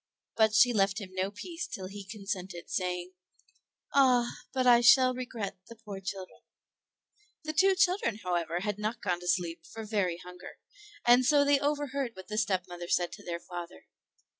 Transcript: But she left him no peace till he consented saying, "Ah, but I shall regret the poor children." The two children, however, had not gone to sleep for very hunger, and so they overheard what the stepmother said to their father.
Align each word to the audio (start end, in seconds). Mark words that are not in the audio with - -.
But 0.35 0.55
she 0.55 0.73
left 0.73 0.99
him 0.99 1.11
no 1.13 1.29
peace 1.29 1.67
till 1.67 1.85
he 1.85 2.03
consented 2.03 2.71
saying, 2.71 3.13
"Ah, 3.93 4.31
but 4.51 4.65
I 4.65 4.81
shall 4.81 5.13
regret 5.13 5.59
the 5.67 5.75
poor 5.75 5.99
children." 6.01 6.41
The 7.43 7.53
two 7.53 7.75
children, 7.75 8.17
however, 8.23 8.61
had 8.61 8.79
not 8.79 8.99
gone 9.03 9.19
to 9.19 9.27
sleep 9.27 9.63
for 9.63 9.83
very 9.85 10.17
hunger, 10.17 10.57
and 11.05 11.23
so 11.23 11.45
they 11.45 11.59
overheard 11.59 12.15
what 12.15 12.29
the 12.29 12.39
stepmother 12.39 12.87
said 12.87 13.11
to 13.11 13.23
their 13.23 13.39
father. 13.39 13.85